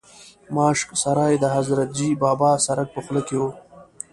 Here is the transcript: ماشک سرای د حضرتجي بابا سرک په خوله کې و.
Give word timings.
ماشک 0.55 0.89
سرای 1.01 1.33
د 1.39 1.45
حضرتجي 1.55 2.09
بابا 2.23 2.51
سرک 2.65 2.87
په 2.95 3.01
خوله 3.05 3.21
کې 3.27 3.35
و. 3.41 3.43